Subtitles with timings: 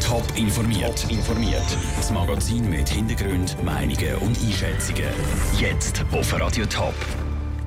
[0.00, 1.10] Top informiert.
[1.10, 1.64] informiert.
[1.96, 5.10] Das Magazin mit Hintergrund, Meinungen und Einschätzungen.
[5.58, 6.94] Jetzt auf Radio Top.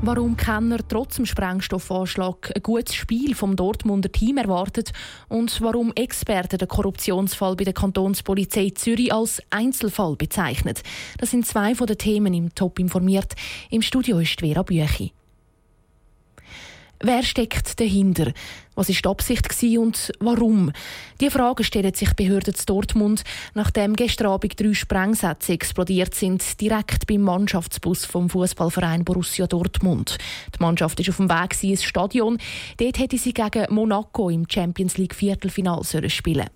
[0.01, 4.93] Warum Kenner trotz dem Sprengstoffanschlag ein gutes Spiel vom Dortmunder Team erwartet
[5.27, 10.84] und warum Experten den Korruptionsfall bei der Kantonspolizei Zürich als Einzelfall bezeichnet.
[11.18, 13.34] Das sind zwei von den Themen im Top informiert.
[13.70, 15.11] Im Studio ist Vera Büchi.
[17.00, 18.32] Wer steckt dahinter?
[18.73, 20.71] Was ist die Absicht und warum?
[21.21, 23.23] Die Frage stellen sich Behörden zu Dortmund,
[23.54, 30.18] nachdem gestern Abend drei Sprengsätze explodiert sind, direkt beim Mannschaftsbus vom Fußballverein Borussia Dortmund.
[30.55, 32.40] Die Mannschaft ist auf dem Weg ins Stadion.
[32.77, 36.49] Dort hätte sie gegen Monaco im Champions League Viertelfinale spielen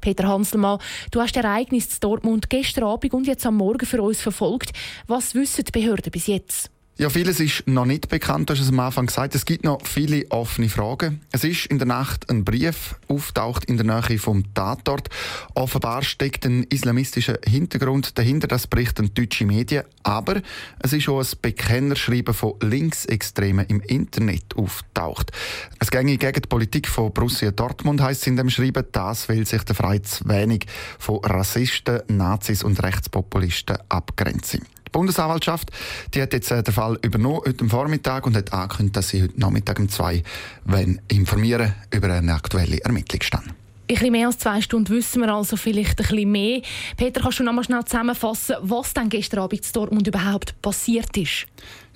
[0.00, 0.78] Peter Hanselmann,
[1.10, 4.72] du hast das Ereignis zu Dortmund gestern Abend und jetzt am Morgen für uns verfolgt.
[5.06, 6.70] Was wissen die Behörden bis jetzt?
[6.98, 9.34] Ja, vieles ist noch nicht bekannt, du hast es am Anfang gesagt.
[9.34, 11.20] Es gibt noch viele offene Fragen.
[11.30, 15.10] Es ist in der Nacht ein Brief auftaucht in der Nähe vom Tatort.
[15.52, 19.84] Offenbar steckt ein islamistischer Hintergrund dahinter, das berichten deutsche Medien.
[20.04, 20.40] Aber
[20.78, 25.32] es ist auch ein Bekennerschreiben von Linksextremen im Internet auftaucht.
[25.78, 28.86] Es ginge gegen die Politik von Borussia Dortmund, heißt es in dem Schreiben.
[28.92, 30.64] Das will sich der Frei zu wenig
[30.98, 34.62] von Rassisten, Nazis und Rechtspopulisten abgrenzen.
[34.96, 35.70] Bundesanwaltschaft
[36.14, 39.38] die hat jetzt äh, den Fall übernommen heute Vormittag und hat angekündigt, dass sie heute
[39.38, 40.22] Nachmittag um zwei
[40.64, 43.46] wenn informieren über einen aktuellen Ermittlungsstand.
[43.46, 43.54] Ein
[43.86, 46.62] bisschen mehr als zwei Stunden wissen wir also vielleicht ein bisschen mehr.
[46.96, 51.16] Peter, kannst du noch mal schnell zusammenfassen, was dann gestern Abend in Dortmund überhaupt passiert
[51.16, 51.46] ist?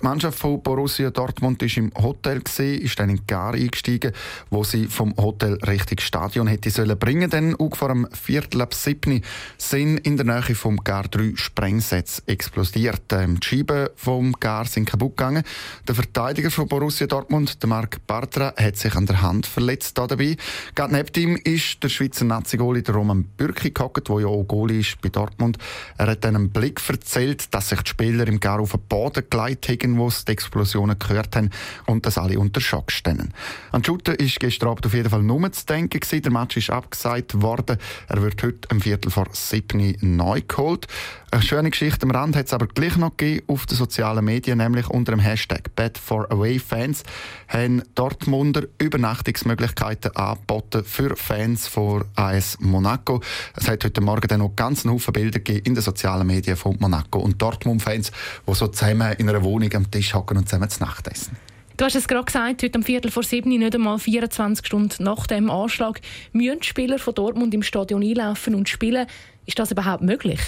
[0.01, 4.13] Die Mannschaft von Borussia Dortmund war im Hotel ist dann in Gar eingestiegen,
[4.49, 7.29] wo sie vom Hotel Richtung Stadion hätte sollen bringen.
[7.29, 9.21] Dann auch vor einem Viertel ab siebni
[9.59, 13.13] sind in der Nähe vom Gar drei Sprengsätze explodiert.
[13.13, 15.43] Ähm, die Scheiben vom Gar sind kaputt gegangen.
[15.87, 20.35] Der Verteidiger von Borussia Dortmund, der Marc Bartra, hat sich an der Hand verletzt dabei.
[20.73, 24.99] Gerade neben ihm ist der Schweizer Nazi-Goli Roman Bürki gehockt, der ja auch Goalie ist
[24.99, 25.59] bei Dortmund.
[25.99, 29.69] Er hat einen Blick erzählt, dass sich die Spieler im Gar auf den Boden geleitet
[29.69, 31.49] haben wo sie die Explosionen gehört haben
[31.85, 33.33] und dass alle unter Schock stehen.
[33.71, 36.21] An Shooter ist gestern Abend auf jeden Fall nur zu denken gewesen.
[36.21, 37.77] Der Match ist abgesagt worden.
[38.07, 40.87] Er wird heute am Viertel vor sieben neu geholt.
[41.33, 44.57] Eine schöne Geschichte am Rand hat es aber gleich noch gegeben auf den sozialen Medien,
[44.57, 47.03] nämlich unter dem Hashtag Bad for Away Fans
[47.47, 53.21] haben Dortmunder Übernachtungsmöglichkeiten angeboten für Fans von AS Monaco.
[53.55, 56.75] Es hat heute Morgen dann noch ganz Haufen Bilder gegeben in den sozialen Medien von
[56.79, 58.11] Monaco und Dortmund-Fans,
[58.45, 61.35] die so zusammen in einer Wohnung am Tisch hocken und zusammen zu Nacht essen.
[61.77, 65.25] Du hast es gerade gesagt, heute am Viertel vor sieben, nicht einmal 24 Stunden nach
[65.25, 65.99] dem Anschlag,
[66.31, 69.07] müssen Spieler von Dortmund im Stadion einlaufen und spielen.
[69.47, 70.39] Ist das überhaupt möglich?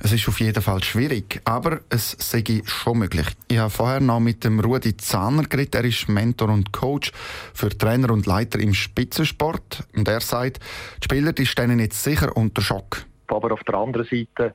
[0.00, 3.26] Es ist auf jeden Fall schwierig, aber es sei schon möglich.
[3.46, 5.76] Ich habe vorher noch mit dem Rudi Zahner geredet.
[5.76, 7.12] Er ist Mentor und Coach
[7.54, 9.84] für Trainer und Leiter im Spitzensport.
[9.94, 10.58] Und er sagt,
[11.00, 13.04] die Spieler die stehen jetzt sicher unter Schock.
[13.28, 14.52] Aber auf der anderen Seite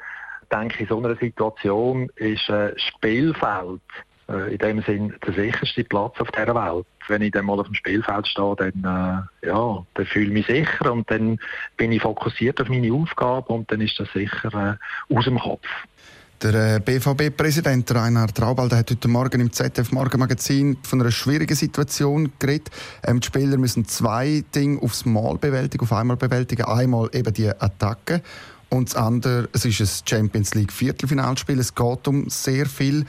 [0.52, 5.84] denke ich, in so einer Situation ist ein Spielfeld äh, in dem Sinn der sicherste
[5.84, 6.86] Platz auf dieser Welt.
[7.08, 10.46] Wenn ich dann mal auf dem Spielfeld stehe, dann, äh, ja, dann fühle ich mich
[10.46, 11.40] sicher und dann
[11.78, 14.78] bin ich fokussiert auf meine Aufgabe und dann ist das sicher
[15.12, 15.66] äh, aus dem Kopf.
[16.42, 22.32] Der äh, BVB-Präsident Reinhard Traubald hat heute Morgen im ZDF Morgenmagazin von einer schwierigen Situation
[22.40, 22.70] geredet.
[23.06, 26.64] Ähm, die Spieler müssen zwei Dinge aufs Mal bewältigen, auf einmal bewältigen.
[26.64, 28.22] Einmal eben die Attacke
[28.70, 31.60] und das andere, es ist ein Champions League Viertelfinalspiel.
[31.60, 33.06] Es geht um sehr viel.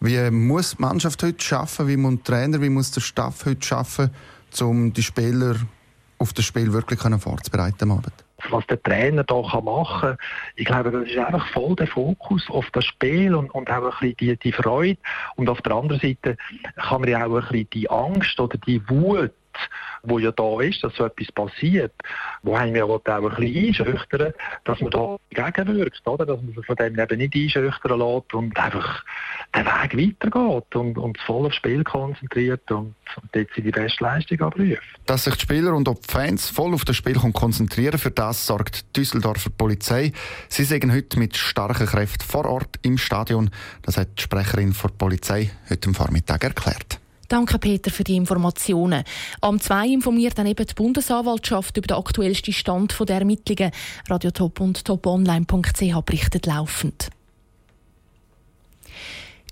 [0.00, 1.86] Wie muss die Mannschaft heute schaffen?
[1.86, 4.10] Wie muss der Trainer, wie muss der Staff heute schaffen,
[4.60, 5.56] um die Spieler
[6.18, 8.14] auf das Spiel wirklich vorzubereiten am Abend?
[8.48, 10.18] was der Trainer da machen kann.
[10.56, 14.16] Ich glaube, das ist einfach voll der Fokus auf das Spiel und, und auch ein
[14.16, 14.98] die, die Freude.
[15.36, 16.36] Und auf der anderen Seite
[16.76, 19.32] kann man ja auch ein bisschen die Angst oder die Wut
[20.02, 21.92] wo ja da ist, dass so etwas passiert,
[22.42, 24.32] wo haben wir auch ein bisschen einschüchtern,
[24.64, 26.26] dass man da gegenwirkt, oder?
[26.26, 29.04] dass man sich von dem eben nicht einschüchtern lässt und einfach
[29.54, 34.40] den Weg weitergeht und, und voll aufs Spiel konzentriert und, und dort die beste Leistung
[34.40, 34.82] abruft.
[35.06, 38.46] Dass sich die Spieler und auch die Fans voll auf das Spiel konzentrieren für das
[38.46, 40.12] sorgt die Düsseldorfer Polizei.
[40.48, 43.50] Sie sind heute mit starken Kräften vor Ort im Stadion.
[43.82, 46.99] Das hat die Sprecherin der Polizei heute am Vormittag erklärt.
[47.30, 49.04] Danke, Peter, für die Informationen.
[49.40, 53.70] Am 2 informiert dann eben die Bundesanwaltschaft über den aktuellsten Stand der Ermittlungen.
[54.08, 57.10] Radio Top und toponline.ch berichtet laufend.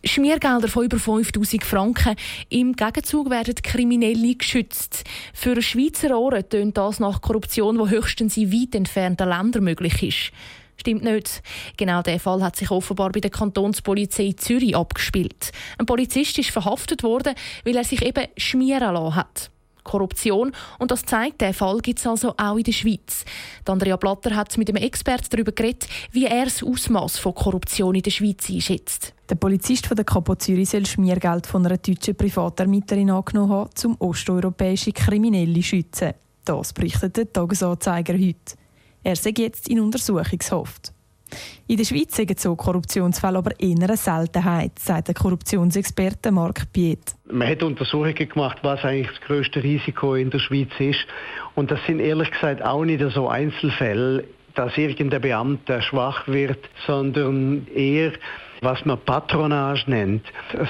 [0.02, 2.16] Schmiergelder von über 5000 Franken.
[2.48, 5.04] Im Gegenzug werden Kriminelle geschützt.
[5.32, 10.32] Für Schweizer Ohren tönt das nach Korruption, die höchstens in weit entfernten Ländern möglich ist.
[10.80, 11.42] Stimmt nicht.
[11.76, 15.50] Genau der Fall hat sich offenbar bei der Kantonspolizei Zürich abgespielt.
[15.76, 17.34] Ein Polizist ist verhaftet worden,
[17.64, 19.50] weil er sich eben schmieren lassen hat.
[19.88, 20.52] Korruption.
[20.78, 23.24] Und das zeigt, der Fall gibt es also auch in der Schweiz.
[23.66, 28.02] Andrea Blatter hat mit einem Experten darüber geredet, wie er das Ausmaß von Korruption in
[28.02, 29.14] der Schweiz einschätzt.
[29.28, 33.96] Der Polizist von der Kapo Zürich soll Schmiergeld von einer deutschen Privatermittlerin angenommen haben, um
[33.98, 36.12] osteuropäische Kriminelle zu schützen.
[36.44, 38.56] Das berichtet der Tagesanzeiger heute.
[39.02, 40.92] Er sei jetzt in Untersuchungshaft.
[41.66, 47.14] In der Schweiz sind so Korruptionsfälle aber eher eine Seltenheit, sagt der Korruptionsexperte Marc Piet.
[47.30, 51.06] Man hat Untersuchungen gemacht, was eigentlich das größte Risiko in der Schweiz ist.
[51.54, 54.24] Und das sind ehrlich gesagt auch nicht so Einzelfälle,
[54.54, 58.12] dass irgendein Beamter schwach wird, sondern eher
[58.60, 60.22] was man Patronage nennt,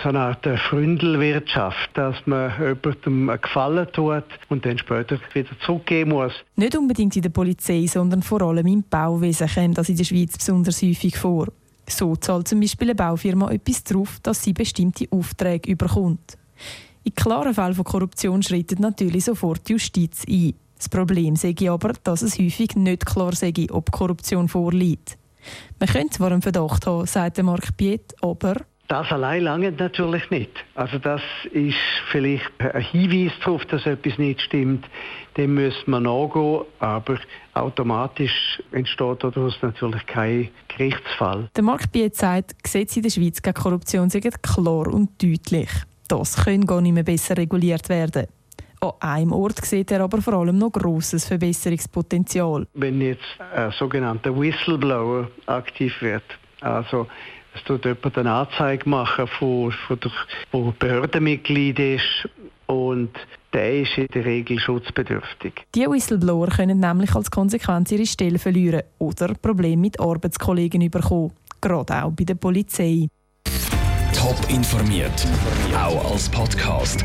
[0.03, 6.33] so eine Art Fründelwirtschaft, dass man jemandem Gefallen tut und dann später wieder zurückgeben muss.
[6.57, 10.37] Nicht unbedingt in der Polizei, sondern vor allem im Bauwesen kommt das in der Schweiz
[10.37, 11.49] besonders häufig vor.
[11.89, 16.37] So zahlt zum Beispiel eine Baufirma etwas darauf, dass sie bestimmte Aufträge überkommt.
[17.05, 20.55] In klaren Fällen von Korruption schreitet natürlich sofort die Justiz ein.
[20.77, 25.18] Das Problem ich aber, dass es häufig nicht klar sei, ob Korruption vorliegt.
[25.79, 28.57] Man könnte zwar einen Verdacht haben, sagt Marc Piet, aber
[28.89, 30.51] das allein lange natürlich nicht.
[30.75, 31.21] Also das
[31.53, 31.77] ist
[32.11, 34.87] vielleicht ein Hinweis darauf, dass etwas nicht stimmt.
[35.37, 37.19] Dem müssen wir nachgehen, aber
[37.53, 41.51] automatisch entsteht daraus natürlich kein Gerichtsfall.
[41.55, 45.71] Der Marc Piet sagt, Gesetze in der Schweiz gegen Korruption sind klar und deutlich.
[46.09, 48.27] Das kann gar nicht mehr besser reguliert werden.
[48.81, 52.67] An einem Ort sieht er aber vor allem noch grosses Verbesserungspotenzial.
[52.75, 53.23] Wenn jetzt
[53.55, 56.25] ein sogenannter Whistleblower aktiv wird,
[56.61, 57.07] also
[57.55, 60.11] es tut jemand eine Anzeige machen, von, von der,
[60.53, 62.29] wo Behördenmitglied ist
[62.67, 63.11] und
[63.53, 65.67] der ist in der Regel schutzbedürftig.
[65.75, 72.05] Die Whistleblower können nämlich als Konsequenz ihre Stelle verlieren oder Probleme mit Arbeitskollegen bekommen, gerade
[72.05, 73.09] auch bei der Polizei.
[74.15, 75.27] Top informiert,
[75.75, 77.05] auch als Podcast.